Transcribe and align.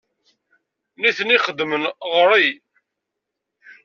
Nitni 1.01 1.37
xeddmen 1.45 1.83
ɣer-i. 2.13 2.47